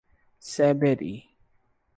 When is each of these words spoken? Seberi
Seberi 0.49 1.13